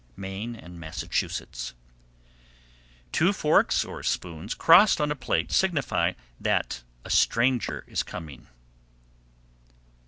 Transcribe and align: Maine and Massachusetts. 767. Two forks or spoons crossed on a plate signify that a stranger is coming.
Maine 0.17 0.55
and 0.55 0.79
Massachusetts. 0.79 1.75
767. 3.13 3.27
Two 3.27 3.33
forks 3.33 3.85
or 3.85 4.01
spoons 4.01 4.55
crossed 4.55 4.99
on 4.99 5.11
a 5.11 5.15
plate 5.15 5.51
signify 5.51 6.13
that 6.39 6.81
a 7.05 7.11
stranger 7.11 7.83
is 7.87 8.01
coming. 8.01 8.47